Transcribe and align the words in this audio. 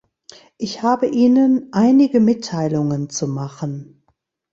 Ich 0.57 0.81
habe 0.81 1.05
Ihnen 1.05 1.71
einige 1.73 2.19
Mitteilungen 2.21 3.11
zu 3.11 3.27
machen. 3.27 4.01